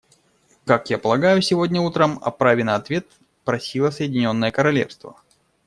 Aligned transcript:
Как 0.65 0.89
я 0.89 0.97
полагаю, 0.97 1.43
сегодня 1.43 1.79
утром 1.79 2.17
о 2.23 2.31
праве 2.31 2.63
на 2.63 2.73
ответ 2.73 3.05
просило 3.45 3.91
Соединенное 3.91 4.49
Королевство. 4.49 5.17